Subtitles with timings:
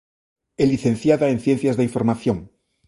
[0.61, 2.37] É licenciada en Ciencias da Información.